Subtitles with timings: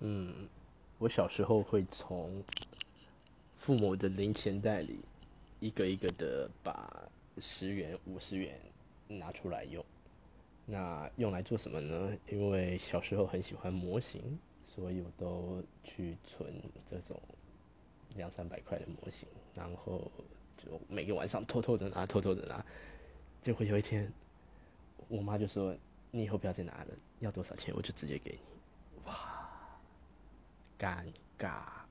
[0.00, 0.48] 嗯，
[0.98, 2.42] 我小时候会从
[3.58, 5.00] 父母的零钱袋里
[5.60, 6.90] 一个一个的把
[7.38, 8.58] 十元、五十元
[9.08, 9.84] 拿出来用。
[10.64, 12.16] 那用来做什么呢？
[12.28, 16.50] 因为小时候很喜欢模型，所以我都去存
[16.90, 17.20] 这种
[18.14, 20.10] 两三百块的模型，然后
[20.56, 22.64] 就每个晚上偷偷的拿，偷偷的拿。
[23.42, 24.10] 结果有一天，
[25.08, 25.76] 我妈就说
[26.12, 26.88] ：“你以后不要再拿了，
[27.18, 28.38] 要多少钱我就直接给你。”
[29.06, 29.39] 哇，
[30.80, 31.89] 尴尬。